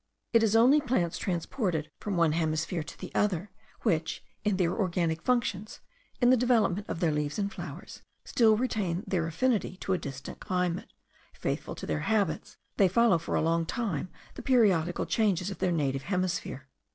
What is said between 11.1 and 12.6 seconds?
faithful to their habits,